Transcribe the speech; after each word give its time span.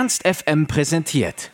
Ernst 0.00 0.26
FM 0.26 0.66
präsentiert. 0.66 1.50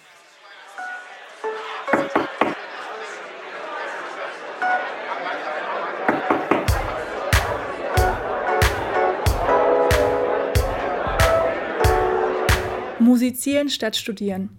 Musizieren 13.00 13.68
statt 13.68 13.96
studieren. 13.96 14.50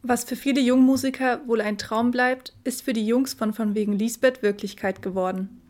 Was 0.00 0.24
für 0.24 0.34
viele 0.34 0.62
Jungmusiker 0.62 1.46
wohl 1.46 1.60
ein 1.60 1.76
Traum 1.76 2.12
bleibt, 2.12 2.56
ist 2.64 2.84
für 2.84 2.94
die 2.94 3.06
Jungs 3.06 3.34
von 3.34 3.52
von 3.52 3.74
wegen 3.74 3.92
Lisbeth 3.92 4.42
Wirklichkeit 4.42 5.02
geworden. 5.02 5.60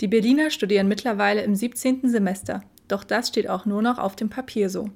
Die 0.00 0.06
Berliner 0.06 0.50
studieren 0.52 0.86
mittlerweile 0.86 1.42
im 1.42 1.56
17. 1.56 2.08
Semester, 2.08 2.62
doch 2.86 3.02
das 3.02 3.26
steht 3.26 3.48
auch 3.48 3.66
nur 3.66 3.82
noch 3.82 3.98
auf 3.98 4.14
dem 4.14 4.30
Papier 4.30 4.70
so. 4.70 4.88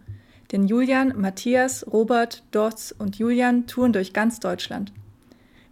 Denn 0.52 0.66
Julian, 0.66 1.14
Matthias, 1.16 1.86
Robert, 1.92 2.42
Dots 2.50 2.92
und 2.92 3.18
Julian 3.18 3.66
touren 3.66 3.92
durch 3.92 4.12
ganz 4.12 4.40
Deutschland. 4.40 4.92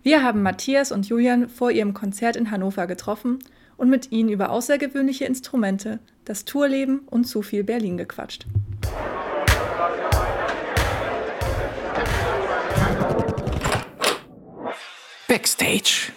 Wir 0.02 0.22
haben 0.22 0.42
Matthias 0.42 0.92
und 0.92 1.08
Julian 1.08 1.48
vor 1.48 1.72
ihrem 1.72 1.94
Konzert 1.94 2.36
in 2.36 2.52
Hannover 2.52 2.86
getroffen 2.86 3.40
und 3.76 3.90
mit 3.90 4.12
ihnen 4.12 4.28
über 4.28 4.50
außergewöhnliche 4.50 5.24
Instrumente, 5.24 5.98
das 6.24 6.44
Tourleben 6.44 7.00
und 7.06 7.24
zu 7.24 7.42
viel 7.42 7.64
Berlin 7.64 7.96
gequatscht. 7.96 8.46
Backstage. 15.26 16.12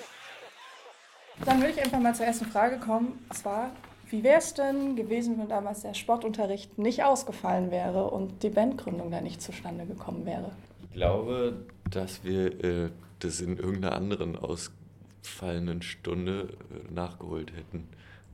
Dann 1.43 1.59
würde 1.59 1.73
ich 1.73 1.83
einfach 1.83 1.99
mal 1.99 2.13
zur 2.13 2.25
ersten 2.27 2.45
Frage 2.45 2.77
kommen. 2.77 3.19
Und 3.27 3.35
zwar, 3.35 3.71
wie 4.11 4.23
wäre 4.23 4.39
es 4.39 4.53
denn 4.53 4.95
gewesen, 4.95 5.39
wenn 5.39 5.49
damals 5.49 5.81
der 5.81 5.93
Sportunterricht 5.93 6.77
nicht 6.77 7.03
ausgefallen 7.03 7.71
wäre 7.71 8.09
und 8.09 8.43
die 8.43 8.49
Bandgründung 8.49 9.11
da 9.11 9.21
nicht 9.21 9.41
zustande 9.41 9.85
gekommen 9.85 10.25
wäre? 10.25 10.51
Ich 10.83 10.91
glaube, 10.91 11.65
dass 11.89 12.23
wir 12.23 12.63
äh, 12.63 12.89
das 13.19 13.41
in 13.41 13.57
irgendeiner 13.57 13.95
anderen 13.95 14.35
ausfallenden 14.35 15.81
Stunde 15.81 16.49
äh, 16.71 16.93
nachgeholt 16.93 17.53
hätten. 17.55 17.87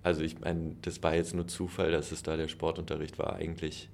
Also 0.04 0.22
ich 0.22 0.40
meine, 0.40 0.76
das 0.82 1.04
war 1.04 1.16
jetzt 1.16 1.34
nur 1.34 1.48
Zufall, 1.48 1.92
dass 1.92 2.12
es 2.12 2.24
da 2.24 2.38
der 2.38 2.48
Sportunterricht 2.48 3.20
war. 3.20 3.34
Eigentlich 3.36 3.90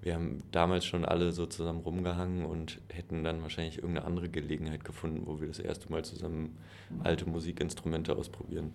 wir 0.00 0.14
haben 0.14 0.42
damals 0.52 0.86
schon 0.86 1.04
alle 1.04 1.32
so 1.32 1.46
zusammen 1.46 1.80
rumgehangen 1.80 2.44
und 2.44 2.80
hätten 2.88 3.24
dann 3.24 3.42
wahrscheinlich 3.42 3.78
irgendeine 3.78 4.06
andere 4.06 4.28
Gelegenheit 4.28 4.84
gefunden, 4.84 5.22
wo 5.26 5.40
wir 5.40 5.48
das 5.48 5.58
erste 5.58 5.90
Mal 5.90 6.04
zusammen 6.04 6.56
alte 7.02 7.28
Musikinstrumente 7.28 8.14
ausprobieren. 8.16 8.72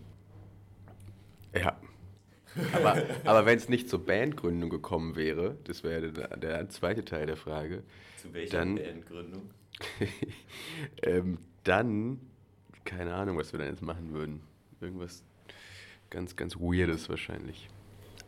Ja. 1.55 1.77
Aber, 2.73 3.03
aber 3.23 3.45
wenn 3.45 3.57
es 3.57 3.69
nicht 3.69 3.89
zur 3.89 4.05
Bandgründung 4.05 4.69
gekommen 4.69 5.15
wäre, 5.15 5.57
das 5.63 5.83
wäre 5.83 6.11
der, 6.11 6.37
der, 6.37 6.69
zweite 6.69 7.03
Teil 7.03 7.25
der 7.25 7.37
Frage. 7.37 7.83
Zu 8.21 8.33
welcher 8.33 8.57
dann, 8.57 8.75
Bandgründung? 8.75 9.49
ähm, 11.03 11.37
dann, 11.63 12.19
keine 12.85 13.13
Ahnung, 13.13 13.37
was 13.37 13.53
wir 13.53 13.59
dann 13.59 13.69
jetzt 13.69 13.81
machen 13.81 14.13
würden. 14.13 14.41
Irgendwas 14.81 15.23
ganz, 16.09 16.35
ganz 16.35 16.55
Weirdes 16.57 17.09
wahrscheinlich. 17.09 17.69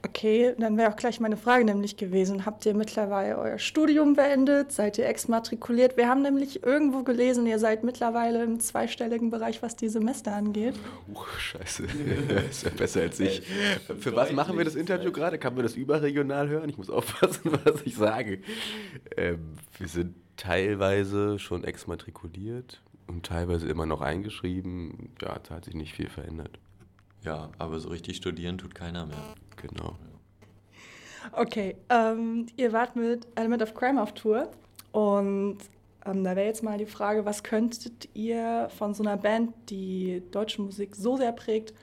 Okay, 0.06 0.54
dann 0.60 0.78
wäre 0.78 0.92
auch 0.92 0.96
gleich 0.96 1.20
meine 1.20 1.36
Frage 1.36 1.66
nämlich 1.66 1.98
gewesen. 1.98 2.46
Habt 2.46 2.64
ihr 2.68 2.76
mittlerweile 2.76 3.40
euer 3.40 3.58
Studium 3.58 4.14
beendet? 4.14 4.72
Seid 4.72 5.00
ihr 5.00 5.08
exmatrikuliert? 5.08 5.98
Wir 5.98 6.08
haben 6.08 6.22
nämlich 6.22 6.62
irgendwo 6.64 7.02
gelesen, 7.02 7.48
ihr 7.48 7.58
seid 7.58 7.84
mittlerweile 7.84 8.44
im 8.44 8.60
zweistelligen 8.60 9.32
Bereich, 9.32 9.64
was 9.64 9.76
die 9.76 9.90
Semester 9.90 10.34
angeht. 10.34 10.76
Uh, 11.12 11.24
scheiße. 11.40 11.88
das 12.28 12.46
ist 12.52 12.64
ja 12.66 12.70
besser 12.70 13.02
als 13.02 13.20
ich. 13.20 13.42
Für 14.00 14.16
was 14.16 14.32
machen 14.32 14.60
wir 14.60 14.66
das 14.66 14.76
Interview 14.76 15.12
gerade? 15.12 15.40
Kann 15.40 15.56
man 15.56 15.64
das 15.64 15.74
überregional 15.74 16.50
hören? 16.50 16.70
Ich 16.70 16.78
muss 16.78 16.92
aufpassen, 16.92 17.52
was 17.64 17.82
ich 17.84 17.96
sage. 17.96 18.42
Ähm, 19.18 19.56
wir 19.80 19.88
sind 19.88 20.14
teilweise 20.38 21.40
schon 21.40 21.64
exmatrikuliert 21.64 22.80
und 23.08 23.26
teilweise 23.26 23.68
immer 23.68 23.88
noch 23.88 24.02
eingeschrieben. 24.02 25.16
Ja, 25.20 25.40
da 25.40 25.56
hat 25.56 25.66
sich 25.66 25.74
nicht 25.74 25.94
viel 25.96 26.10
verändert. 26.10 26.60
Ja, 27.24 27.50
aber 27.58 27.80
so 27.80 27.90
richtig 27.90 28.18
studieren 28.18 28.60
tut 28.60 28.76
keiner 28.76 29.08
mehr. 29.08 29.36
Genau. 29.58 29.96
Okay, 31.32 31.76
ähm, 31.90 32.46
ihr 32.56 32.72
wart 32.72 32.96
mit 32.96 33.28
Element 33.36 33.64
of 33.64 33.74
Crime 33.74 34.02
auf 34.02 34.14
Tour 34.14 34.52
und 34.92 35.58
ähm, 36.06 36.24
da 36.24 36.36
wäre 36.36 36.46
jetzt 36.46 36.64
mal 36.64 36.78
die 36.78 36.86
Frage, 36.86 37.26
was 37.26 37.44
könntet 37.44 38.10
ihr 38.14 38.70
von 38.78 38.94
so 38.94 39.04
einer 39.04 39.18
Band, 39.18 39.54
die 39.70 40.22
deutsche 40.32 40.62
Musik 40.62 40.96
so 40.96 41.18
sehr 41.18 41.32
prägt, 41.32 41.74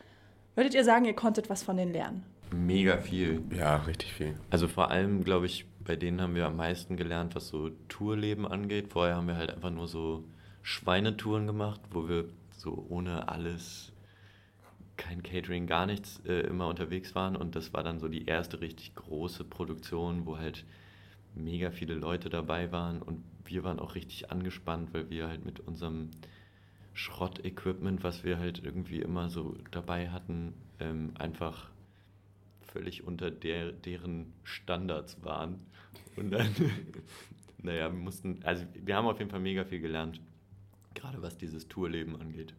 würdet 0.55 0.75
ihr 0.75 0.84
sagen, 0.84 1.05
ihr 1.05 1.15
konntet 1.15 1.50
was 1.50 1.62
von 1.62 1.77
denen 1.77 1.93
lernen? 1.93 2.25
Mega 2.53 2.99
viel. 2.99 3.43
Ja, 3.50 3.77
richtig 3.77 4.12
viel. 4.12 4.38
Also 4.50 4.69
vor 4.69 4.91
allem, 4.91 5.25
glaube 5.25 5.47
ich, 5.47 5.66
bei 5.84 5.97
denen 5.97 6.21
haben 6.21 6.34
wir 6.34 6.47
am 6.47 6.56
meisten 6.56 6.97
gelernt, 6.97 7.34
was 7.34 7.49
so 7.49 7.71
Tourleben 7.88 8.47
angeht. 8.47 8.88
Vorher 8.93 9.16
haben 9.16 9.27
wir 9.27 9.37
halt 9.37 9.50
einfach 9.50 9.71
nur 9.71 9.88
so 9.88 10.25
Schweinetouren 10.62 11.47
gemacht, 11.47 11.81
wo 11.91 12.09
wir 12.09 12.27
so 12.56 12.87
ohne 12.88 13.28
alles 13.28 13.91
kein 15.12 15.23
Catering, 15.23 15.67
gar 15.67 15.87
nichts 15.87 16.21
äh, 16.27 16.41
immer 16.47 16.69
unterwegs 16.69 17.15
waren. 17.15 17.37
Und 17.37 17.55
das 17.55 17.75
war 17.75 17.83
dann 17.83 17.99
so 17.99 18.09
die 18.09 18.25
erste 18.25 18.61
richtig 18.61 18.95
große 18.95 19.45
Produktion, 19.45 20.27
wo 20.27 20.39
halt 20.39 20.65
mega 21.34 21.71
viele 21.71 21.95
Leute 21.95 22.31
dabei 22.31 22.73
waren. 22.73 23.03
Und 23.03 23.23
wir 23.45 23.62
waren 23.62 23.78
auch 23.78 23.95
richtig 23.95 24.31
angespannt, 24.31 24.95
weil 24.95 25.11
wir 25.11 25.28
halt 25.28 25.45
mit 25.45 25.61
unserem 25.61 26.11
Schrott-Equipment, 26.95 28.03
was 28.03 28.25
wir 28.25 28.39
halt 28.39 28.65
irgendwie 28.65 29.00
immer 29.00 29.28
so 29.28 29.56
dabei 29.71 30.09
hatten, 30.09 30.55
ähm, 30.81 31.12
einfach 31.19 31.71
völlig 32.62 33.05
unter 33.05 33.31
der, 33.31 33.73
deren 33.73 34.33
Standards 34.44 35.23
waren. 35.23 35.61
Und 36.17 36.31
dann, 36.31 36.49
naja, 37.59 37.93
wir 37.93 37.99
mussten, 37.99 38.43
also 38.44 38.65
wir 38.75 38.97
haben 38.97 39.06
auf 39.06 39.19
jeden 39.19 39.31
Fall 39.31 39.41
mega 39.41 39.65
viel 39.65 39.81
gelernt, 39.81 40.21
gerade 40.94 41.21
was 41.21 41.37
dieses 41.37 41.69
Tourleben 41.69 42.19
angeht. 42.19 42.55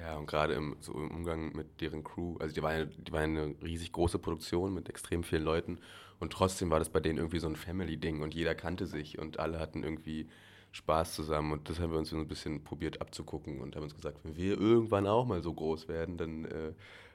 Ja, 0.00 0.16
und 0.16 0.26
gerade 0.26 0.54
im, 0.54 0.76
so 0.80 0.92
im 0.92 1.10
Umgang 1.10 1.54
mit 1.54 1.80
deren 1.80 2.04
Crew, 2.04 2.36
also 2.38 2.54
die 2.54 2.62
war, 2.62 2.70
eine, 2.70 2.86
die 2.86 3.12
war 3.12 3.20
eine 3.20 3.54
riesig 3.62 3.92
große 3.92 4.18
Produktion 4.18 4.74
mit 4.74 4.88
extrem 4.88 5.22
vielen 5.22 5.44
Leuten 5.44 5.78
und 6.20 6.32
trotzdem 6.32 6.70
war 6.70 6.78
das 6.78 6.88
bei 6.88 7.00
denen 7.00 7.18
irgendwie 7.18 7.38
so 7.38 7.48
ein 7.48 7.56
Family-Ding 7.56 8.22
und 8.22 8.34
jeder 8.34 8.54
kannte 8.54 8.86
sich 8.86 9.18
und 9.18 9.38
alle 9.38 9.60
hatten 9.60 9.82
irgendwie 9.82 10.28
Spaß 10.72 11.14
zusammen 11.14 11.52
und 11.52 11.68
das 11.68 11.78
haben 11.78 11.92
wir 11.92 11.98
uns 11.98 12.10
so 12.10 12.16
ein 12.16 12.26
bisschen 12.26 12.64
probiert 12.64 13.00
abzugucken 13.00 13.60
und 13.60 13.76
haben 13.76 13.84
uns 13.84 13.94
gesagt, 13.94 14.18
wenn 14.24 14.36
wir 14.36 14.58
irgendwann 14.58 15.06
auch 15.06 15.26
mal 15.26 15.42
so 15.42 15.52
groß 15.52 15.88
werden, 15.88 16.16
dann 16.16 16.44
äh, 16.46 16.72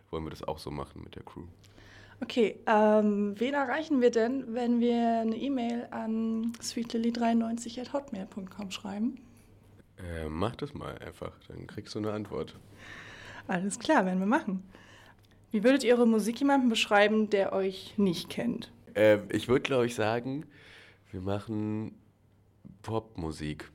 wollen 0.09 0.23
wir 0.23 0.31
das 0.31 0.43
auch 0.43 0.59
so 0.59 0.71
machen 0.71 1.03
mit 1.03 1.15
der 1.15 1.23
Crew. 1.23 1.43
Okay, 2.21 2.59
ähm, 2.67 3.33
wen 3.37 3.53
erreichen 3.53 4.01
wir 4.01 4.11
denn, 4.11 4.53
wenn 4.53 4.81
wir 4.81 5.21
eine 5.21 5.37
E-Mail 5.37 5.87
an 5.91 6.51
sweetlily93 6.61 8.71
schreiben? 8.71 9.21
Äh, 9.99 10.29
mach 10.29 10.55
das 10.55 10.73
mal 10.73 10.97
einfach, 10.99 11.31
dann 11.47 11.67
kriegst 11.67 11.95
du 11.95 11.99
eine 11.99 12.11
Antwort. 12.11 12.55
Alles 13.47 13.79
klar, 13.79 14.05
werden 14.05 14.19
wir 14.19 14.27
machen. 14.27 14.63
Wie 15.51 15.63
würdet 15.63 15.83
ihr 15.83 15.95
eure 15.95 16.07
Musik 16.07 16.39
jemandem 16.39 16.69
beschreiben, 16.69 17.29
der 17.29 17.53
euch 17.53 17.97
nicht 17.97 18.29
kennt? 18.29 18.71
Äh, 18.93 19.19
ich 19.29 19.47
würde, 19.47 19.61
glaube 19.61 19.87
ich, 19.87 19.95
sagen, 19.95 20.45
wir 21.11 21.21
machen 21.21 21.95
Popmusik. 22.83 23.71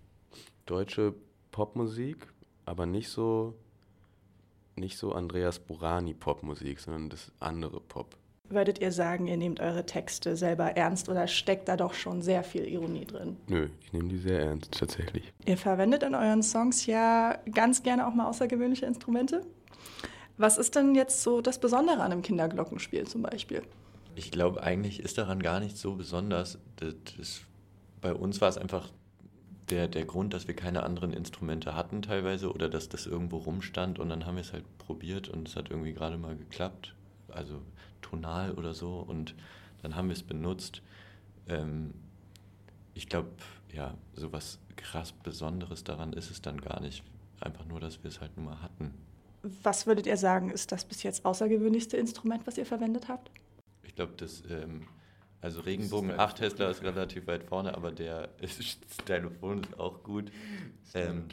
Deutsche 0.66 1.14
Popmusik, 1.50 2.28
aber 2.64 2.86
nicht 2.86 3.08
so, 3.08 3.54
nicht 4.76 4.96
so 4.96 5.12
Andreas 5.12 5.58
Burani 5.58 6.14
Popmusik, 6.14 6.80
sondern 6.80 7.10
das 7.10 7.32
andere 7.40 7.80
Pop. 7.80 8.16
Würdet 8.50 8.78
ihr 8.78 8.92
sagen, 8.92 9.26
ihr 9.26 9.38
nehmt 9.38 9.60
eure 9.60 9.86
Texte 9.86 10.36
selber 10.36 10.76
ernst 10.76 11.08
oder 11.08 11.26
steckt 11.26 11.66
da 11.68 11.76
doch 11.76 11.94
schon 11.94 12.20
sehr 12.20 12.44
viel 12.44 12.66
Ironie 12.66 13.06
drin? 13.06 13.36
Nö, 13.48 13.68
ich 13.80 13.92
nehme 13.92 14.08
die 14.08 14.18
sehr 14.18 14.40
ernst, 14.40 14.72
tatsächlich. 14.72 15.32
Ihr 15.46 15.56
verwendet 15.56 16.02
in 16.02 16.14
euren 16.14 16.42
Songs 16.42 16.84
ja 16.84 17.38
ganz 17.52 17.82
gerne 17.82 18.06
auch 18.06 18.14
mal 18.14 18.28
außergewöhnliche 18.28 18.84
Instrumente. 18.84 19.40
Was 20.36 20.58
ist 20.58 20.74
denn 20.74 20.94
jetzt 20.94 21.22
so 21.22 21.40
das 21.40 21.58
Besondere 21.58 22.00
an 22.00 22.12
einem 22.12 22.22
Kinderglockenspiel 22.22 23.06
zum 23.06 23.22
Beispiel? 23.22 23.62
Ich 24.14 24.30
glaube, 24.30 24.62
eigentlich 24.62 25.00
ist 25.00 25.16
daran 25.16 25.42
gar 25.42 25.58
nicht 25.58 25.78
so 25.78 25.94
besonders. 25.94 26.58
Das, 26.76 26.94
das, 27.16 27.40
bei 28.02 28.12
uns 28.12 28.42
war 28.42 28.50
es 28.50 28.58
einfach 28.58 28.90
der, 29.70 29.88
der 29.88 30.04
Grund, 30.04 30.34
dass 30.34 30.46
wir 30.46 30.54
keine 30.54 30.82
anderen 30.82 31.14
Instrumente 31.14 31.74
hatten 31.74 32.02
teilweise 32.02 32.52
oder 32.52 32.68
dass 32.68 32.90
das 32.90 33.06
irgendwo 33.06 33.38
rumstand 33.38 33.98
und 33.98 34.10
dann 34.10 34.26
haben 34.26 34.36
wir 34.36 34.42
es 34.42 34.52
halt 34.52 34.64
probiert 34.76 35.28
und 35.30 35.48
es 35.48 35.56
hat 35.56 35.70
irgendwie 35.70 35.94
gerade 35.94 36.18
mal 36.18 36.36
geklappt. 36.36 36.94
Also 37.28 37.62
tonal 38.04 38.52
oder 38.52 38.74
so 38.74 38.98
und 38.98 39.34
dann 39.82 39.96
haben 39.96 40.08
wir 40.08 40.14
es 40.14 40.22
benutzt. 40.22 40.82
Ähm, 41.48 41.94
ich 42.94 43.08
glaube, 43.08 43.30
ja, 43.72 43.94
so 44.14 44.32
was 44.32 44.58
krass 44.76 45.12
Besonderes 45.12 45.84
daran 45.84 46.12
ist 46.12 46.30
es 46.30 46.40
dann 46.42 46.60
gar 46.60 46.80
nicht. 46.80 47.02
Einfach 47.40 47.64
nur, 47.64 47.80
dass 47.80 48.02
wir 48.02 48.08
es 48.08 48.20
halt 48.20 48.36
nur 48.36 48.46
mal 48.46 48.62
hatten. 48.62 48.94
Was 49.62 49.86
würdet 49.86 50.06
ihr 50.06 50.16
sagen, 50.16 50.50
ist 50.50 50.72
das 50.72 50.84
bis 50.84 51.02
jetzt 51.02 51.24
außergewöhnlichste 51.24 51.96
Instrument, 51.96 52.46
was 52.46 52.56
ihr 52.56 52.64
verwendet 52.64 53.08
habt? 53.08 53.30
Ich 53.82 53.94
glaube, 53.94 54.14
das, 54.16 54.42
ähm, 54.48 54.86
also 55.40 55.60
Regenbogen 55.60 56.18
8 56.18 56.38
Tesla 56.38 56.70
ist 56.70 56.82
relativ 56.82 57.26
weit 57.26 57.44
vorne, 57.44 57.74
aber 57.74 57.92
der 57.92 58.30
Stylophon 58.46 59.64
ist 59.64 59.78
auch 59.78 60.02
gut. 60.02 60.32
Ähm, 60.94 61.24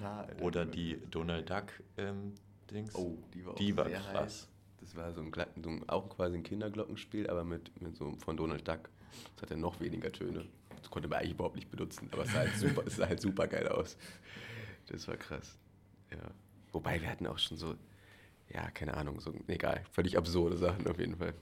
oder 0.41 0.65
die 0.65 0.99
Donald 1.09 1.49
Duck 1.49 1.67
ähm, 1.97 2.33
Dings. 2.69 2.93
Oh, 2.95 3.17
die 3.33 3.45
war, 3.45 3.55
die 3.55 3.77
war 3.77 3.89
krass. 3.89 4.13
Heiß. 4.13 4.47
Das 4.81 4.95
war 4.95 5.13
so 5.13 5.21
ein, 5.21 5.31
so 5.63 5.69
ein, 5.69 5.87
auch 5.89 6.09
quasi 6.09 6.37
ein 6.37 6.43
Kinderglockenspiel, 6.43 7.29
aber 7.29 7.43
mit, 7.43 7.81
mit 7.81 7.95
so 7.95 8.13
von 8.17 8.35
Donald 8.35 8.67
Duck. 8.67 8.89
Das 9.35 9.43
hat 9.43 9.49
ja 9.51 9.57
noch 9.57 9.79
weniger 9.79 10.11
Töne. 10.11 10.45
konnte 10.89 11.07
man 11.07 11.19
eigentlich 11.19 11.33
überhaupt 11.33 11.55
nicht 11.55 11.69
benutzen, 11.69 12.09
aber 12.11 12.23
es 12.23 12.31
sah 12.31 12.39
halt 12.39 12.55
super, 12.57 12.83
es 12.85 12.95
sah 12.95 13.07
halt 13.07 13.21
super 13.21 13.47
geil 13.47 13.67
aus. 13.67 13.97
Das 14.87 15.07
war 15.07 15.17
krass. 15.17 15.57
Ja. 16.11 16.31
Wobei 16.71 17.01
wir 17.01 17.09
hatten 17.09 17.27
auch 17.27 17.37
schon 17.37 17.57
so, 17.57 17.75
ja, 18.53 18.69
keine 18.71 18.95
Ahnung, 18.95 19.19
so, 19.19 19.33
egal, 19.47 19.83
völlig 19.91 20.17
absurde 20.17 20.57
Sachen 20.57 20.87
auf 20.87 20.99
jeden 20.99 21.17
Fall. 21.17 21.33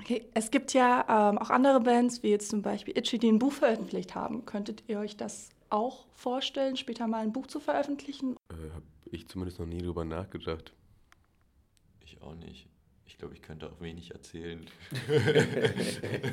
Okay, 0.00 0.26
es 0.34 0.50
gibt 0.50 0.72
ja 0.72 1.30
ähm, 1.30 1.38
auch 1.38 1.50
andere 1.50 1.80
Bands, 1.80 2.22
wie 2.22 2.30
jetzt 2.30 2.48
zum 2.48 2.62
Beispiel 2.62 2.96
Itchy, 2.96 3.18
die 3.18 3.28
ein 3.28 3.38
Buch 3.38 3.52
veröffentlicht 3.52 4.14
haben. 4.14 4.46
Könntet 4.46 4.82
ihr 4.88 4.98
euch 4.98 5.16
das 5.16 5.50
auch 5.68 6.06
vorstellen, 6.12 6.76
später 6.76 7.06
mal 7.06 7.22
ein 7.22 7.32
Buch 7.32 7.46
zu 7.46 7.60
veröffentlichen? 7.60 8.36
Äh, 8.48 8.70
Habe 8.72 8.82
ich 9.10 9.28
zumindest 9.28 9.58
noch 9.58 9.66
nie 9.66 9.78
drüber 9.78 10.04
nachgedacht. 10.04 10.72
Ich 12.00 12.20
auch 12.22 12.34
nicht. 12.34 12.66
Ich 13.10 13.18
glaube, 13.18 13.34
ich 13.34 13.42
könnte 13.42 13.66
auch 13.66 13.80
wenig 13.80 14.12
erzählen. 14.12 14.64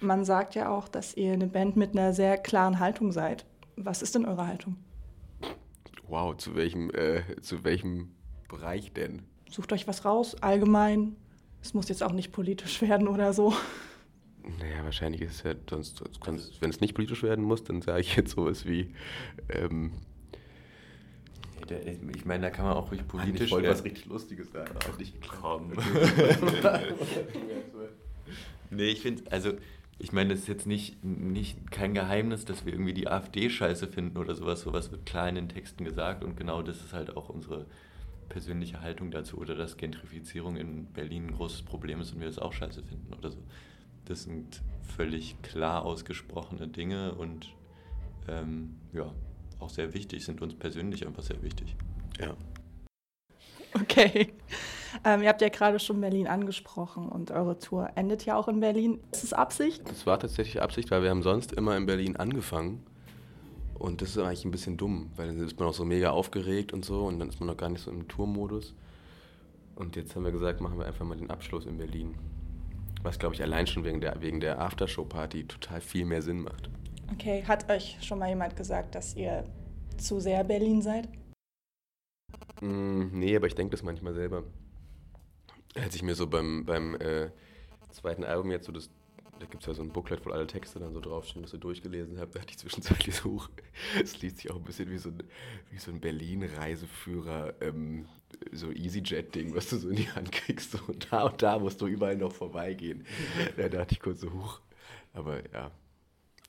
Man 0.00 0.24
sagt 0.24 0.54
ja 0.54 0.70
auch, 0.70 0.86
dass 0.86 1.16
ihr 1.16 1.32
eine 1.32 1.48
Band 1.48 1.76
mit 1.76 1.90
einer 1.90 2.12
sehr 2.12 2.38
klaren 2.38 2.78
Haltung 2.78 3.10
seid. 3.10 3.44
Was 3.74 4.00
ist 4.00 4.14
denn 4.14 4.24
eure 4.24 4.46
Haltung? 4.46 4.76
Wow, 6.06 6.36
zu 6.36 6.54
welchem, 6.54 6.90
äh, 6.90 7.22
zu 7.40 7.64
welchem 7.64 8.12
Bereich 8.48 8.92
denn? 8.92 9.24
Sucht 9.50 9.72
euch 9.72 9.88
was 9.88 10.04
raus, 10.04 10.36
allgemein. 10.40 11.16
Es 11.60 11.74
muss 11.74 11.88
jetzt 11.88 12.04
auch 12.04 12.12
nicht 12.12 12.30
politisch 12.30 12.80
werden 12.82 13.08
oder 13.08 13.32
so. 13.32 13.52
Naja, 14.60 14.84
wahrscheinlich 14.84 15.22
ist 15.22 15.34
es 15.34 15.42
ja 15.42 15.54
sonst, 15.68 16.02
kannst, 16.20 16.62
wenn 16.62 16.70
es 16.70 16.80
nicht 16.80 16.94
politisch 16.94 17.24
werden 17.24 17.44
muss, 17.44 17.64
dann 17.64 17.82
sage 17.82 18.00
ich 18.00 18.14
jetzt 18.14 18.30
sowas 18.30 18.64
wie, 18.64 18.94
ähm, 19.48 19.94
der- 21.70 21.86
Ich 21.86 22.24
meine, 22.24 22.42
da 22.42 22.50
kann 22.50 22.64
man 22.66 22.74
auch 22.74 22.90
ruhig 22.90 23.06
politisch 23.08 23.46
ich 23.46 23.50
wollte 23.52 23.68
was 23.68 23.84
richtig 23.84 24.06
Lustiges 24.06 24.50
sagen. 24.52 24.70
aber 24.84 24.98
nicht 24.98 25.14
Komm. 25.26 25.72
nee, 28.70 28.84
ich 28.88 29.00
finde, 29.00 29.30
also, 29.32 29.52
ich 29.98 30.12
meine, 30.12 30.30
das 30.30 30.40
ist 30.40 30.48
jetzt 30.48 30.66
nicht, 30.66 31.04
nicht 31.04 31.70
kein 31.70 31.94
Geheimnis, 31.94 32.44
dass 32.44 32.64
wir 32.64 32.72
irgendwie 32.72 32.94
die 32.94 33.08
AfD 33.08 33.50
scheiße 33.50 33.86
finden 33.88 34.16
oder 34.16 34.34
sowas. 34.34 34.62
Sowas 34.62 34.90
wird 34.90 35.04
klar 35.06 35.28
in 35.28 35.34
den 35.34 35.48
Texten 35.48 35.84
gesagt 35.84 36.24
und 36.24 36.36
genau 36.36 36.62
das 36.62 36.76
ist 36.82 36.92
halt 36.92 37.16
auch 37.16 37.28
unsere 37.28 37.66
persönliche 38.28 38.80
Haltung 38.80 39.10
dazu 39.10 39.38
oder 39.38 39.54
dass 39.56 39.76
Gentrifizierung 39.76 40.56
in 40.56 40.86
Berlin 40.86 41.26
ein 41.26 41.34
großes 41.34 41.62
Problem 41.62 42.00
ist 42.00 42.12
und 42.14 42.20
wir 42.20 42.28
das 42.28 42.38
auch 42.38 42.52
scheiße 42.52 42.82
finden 42.82 43.12
oder 43.12 43.30
so. 43.30 43.38
Das 44.06 44.22
sind 44.22 44.62
völlig 44.96 45.40
klar 45.42 45.84
ausgesprochene 45.84 46.68
Dinge 46.68 47.12
und 47.14 47.48
ähm, 48.28 48.76
ja, 48.92 49.12
auch 49.60 49.70
sehr 49.70 49.94
wichtig, 49.94 50.24
sind 50.24 50.42
uns 50.42 50.54
persönlich 50.54 51.06
einfach 51.06 51.22
sehr 51.22 51.42
wichtig. 51.42 51.76
Ja. 52.18 52.34
Okay. 53.74 54.32
Ähm, 55.04 55.22
ihr 55.22 55.28
habt 55.28 55.40
ja 55.40 55.48
gerade 55.48 55.78
schon 55.78 56.00
Berlin 56.00 56.26
angesprochen 56.26 57.08
und 57.08 57.30
eure 57.30 57.58
Tour 57.58 57.90
endet 57.94 58.24
ja 58.26 58.36
auch 58.36 58.48
in 58.48 58.60
Berlin. 58.60 59.00
Ist 59.12 59.24
es 59.24 59.32
Absicht? 59.32 59.88
Das 59.88 60.06
war 60.06 60.18
tatsächlich 60.18 60.60
Absicht, 60.60 60.90
weil 60.90 61.02
wir 61.02 61.10
haben 61.10 61.22
sonst 61.22 61.52
immer 61.52 61.76
in 61.76 61.86
Berlin 61.86 62.16
angefangen. 62.16 62.84
Und 63.78 64.02
das 64.02 64.10
ist 64.10 64.18
eigentlich 64.18 64.44
ein 64.44 64.50
bisschen 64.50 64.76
dumm, 64.76 65.10
weil 65.16 65.28
dann 65.28 65.38
ist 65.38 65.58
man 65.58 65.68
auch 65.68 65.74
so 65.74 65.84
mega 65.84 66.10
aufgeregt 66.10 66.72
und 66.72 66.84
so 66.84 67.06
und 67.06 67.18
dann 67.18 67.30
ist 67.30 67.40
man 67.40 67.46
noch 67.46 67.56
gar 67.56 67.70
nicht 67.70 67.82
so 67.82 67.90
im 67.90 68.08
Tourmodus. 68.08 68.74
Und 69.74 69.96
jetzt 69.96 70.14
haben 70.14 70.24
wir 70.24 70.32
gesagt, 70.32 70.60
machen 70.60 70.78
wir 70.78 70.84
einfach 70.84 71.06
mal 71.06 71.16
den 71.16 71.30
Abschluss 71.30 71.64
in 71.64 71.78
Berlin. 71.78 72.14
Was, 73.02 73.18
glaube 73.18 73.34
ich, 73.34 73.42
allein 73.42 73.66
schon 73.66 73.84
wegen 73.84 74.02
der, 74.02 74.20
wegen 74.20 74.40
der 74.40 74.60
Aftershow-Party 74.60 75.44
total 75.44 75.80
viel 75.80 76.04
mehr 76.04 76.20
Sinn 76.20 76.42
macht. 76.42 76.68
Okay. 77.12 77.42
Hat 77.46 77.70
euch 77.70 77.96
schon 78.00 78.18
mal 78.18 78.28
jemand 78.28 78.56
gesagt, 78.56 78.94
dass 78.94 79.14
ihr 79.14 79.44
zu 79.98 80.20
sehr 80.20 80.44
Berlin 80.44 80.82
seid? 80.82 81.08
Mm, 82.60 83.18
nee, 83.18 83.36
aber 83.36 83.46
ich 83.46 83.54
denke 83.54 83.72
das 83.72 83.82
manchmal 83.82 84.14
selber. 84.14 84.44
Als 85.74 85.94
ich 85.94 86.02
mir 86.02 86.14
so 86.14 86.26
beim, 86.26 86.64
beim 86.64 86.94
äh, 86.96 87.30
zweiten 87.90 88.24
Album 88.24 88.50
jetzt 88.50 88.66
so 88.66 88.72
das, 88.72 88.90
da 89.38 89.46
gibt 89.46 89.62
es 89.62 89.66
ja 89.66 89.74
so 89.74 89.82
ein 89.82 89.92
Booklet, 89.92 90.24
wo 90.26 90.30
alle 90.30 90.46
Texte 90.46 90.78
dann 90.78 90.92
so 90.92 91.00
draufstehen, 91.00 91.42
das 91.42 91.52
so 91.52 91.58
durchgelesen 91.58 92.18
habe, 92.18 92.32
da 92.32 92.40
hatte 92.40 92.50
ich 92.50 92.58
zwischenzeitlich 92.58 93.14
so 93.14 93.30
hoch. 93.30 93.50
Es 94.02 94.20
liest 94.20 94.38
sich 94.38 94.50
auch 94.50 94.56
ein 94.56 94.64
bisschen 94.64 94.90
wie 94.90 94.98
so 94.98 95.10
ein, 95.10 95.22
wie 95.70 95.78
so 95.78 95.90
ein 95.90 96.00
Berlin-Reiseführer, 96.00 97.54
ähm, 97.60 98.06
so 98.52 98.70
EasyJet-Ding, 98.70 99.54
was 99.54 99.70
du 99.70 99.76
so 99.76 99.88
in 99.88 99.96
die 99.96 100.10
Hand 100.10 100.32
kriegst. 100.32 100.72
So, 100.72 100.78
und 100.86 101.10
da 101.10 101.24
und 101.24 101.42
da 101.42 101.58
musst 101.58 101.80
du 101.80 101.86
überall 101.86 102.16
noch 102.16 102.32
vorbeigehen. 102.32 103.04
Da 103.56 103.68
dachte 103.68 103.94
ich 103.94 104.00
kurz 104.00 104.20
so 104.20 104.32
hoch. 104.32 104.60
Aber 105.12 105.40
ja, 105.52 105.70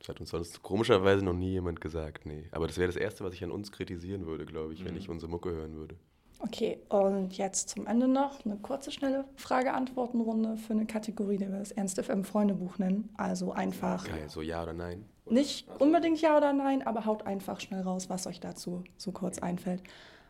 das 0.02 0.10
hat 0.10 0.20
uns 0.20 0.32
sonst 0.32 0.64
komischerweise 0.64 1.24
noch 1.24 1.34
nie 1.34 1.52
jemand 1.52 1.80
gesagt, 1.80 2.26
nee. 2.26 2.48
Aber 2.52 2.66
das 2.66 2.78
wäre 2.78 2.88
das 2.88 2.96
Erste, 2.96 3.24
was 3.24 3.36
ich 3.36 3.44
an 3.44 3.52
uns 3.52 3.72
kritisieren 3.72 4.26
würde, 4.26 4.46
glaube 4.46 4.74
ich, 4.74 4.84
wenn 4.84 4.98
ich 4.98 5.10
unsere 5.10 5.30
Mucke 5.30 5.52
hören 5.52 5.76
würde. 5.76 5.96
Okay, 6.40 6.80
und 6.90 7.38
jetzt 7.38 7.70
zum 7.70 7.86
Ende 7.86 8.08
noch 8.08 8.44
eine 8.44 8.58
kurze, 8.58 8.92
schnelle 8.92 9.26
Frage-Antworten-Runde 9.36 10.58
für 10.58 10.74
eine 10.74 10.88
Kategorie, 10.88 11.38
die 11.38 11.52
wir 11.52 11.60
das 11.60 11.72
Ernst 11.72 12.02
FM 12.02 12.24
Freundebuch 12.24 12.80
nennen. 12.80 13.10
Also 13.16 13.52
einfach 13.52 14.08
Geil, 14.08 14.28
so 14.28 14.42
ja 14.42 14.64
oder 14.64 14.74
nein? 14.74 15.06
nicht 15.30 15.68
unbedingt 15.78 16.20
ja 16.20 16.36
oder 16.36 16.52
nein, 16.52 16.86
aber 16.86 17.06
haut 17.06 17.28
einfach 17.28 17.60
schnell 17.60 17.82
raus, 17.82 18.10
was 18.10 18.26
euch 18.26 18.40
dazu 18.40 18.84
so 18.98 19.12
kurz 19.12 19.38
einfällt. 19.38 19.84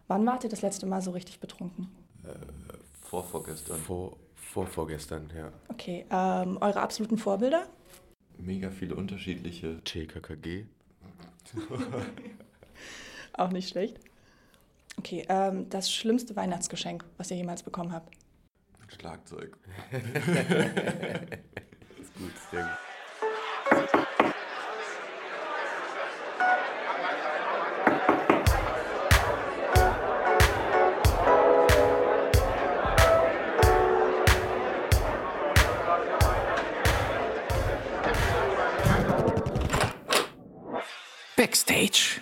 Wann 0.10 0.26
wart 0.26 0.44
ihr 0.44 0.50
das 0.50 0.62
letzte 0.62 0.86
Mal 0.86 1.02
so 1.02 1.12
richtig 1.12 1.40
betrunken? 1.40 1.88
Vorvorgestern. 3.04 3.80
Vor, 3.80 4.18
vor 4.36 4.68
vorgestern, 4.68 5.32
ja. 5.34 5.50
Okay, 5.70 6.06
ähm, 6.12 6.58
eure 6.60 6.82
absoluten 6.82 7.18
Vorbilder? 7.18 7.68
Mega 8.42 8.72
viele 8.72 8.96
unterschiedliche. 8.96 9.84
TKKG. 9.84 10.66
Auch 13.34 13.52
nicht 13.52 13.70
schlecht. 13.70 14.00
Okay, 14.98 15.26
ähm, 15.30 15.70
das 15.70 15.90
schlimmste 15.92 16.36
Weihnachtsgeschenk, 16.36 17.06
was 17.18 17.30
ihr 17.32 17.38
jemals 17.38 17.64
bekommen 17.64 17.94
habt. 17.94 18.14
Schlagzeug. 18.88 19.58
Ist 19.92 20.04
gut, 22.16 22.34
sehr 22.52 22.64
gut. 22.64 22.91
Backstage. 41.42 42.22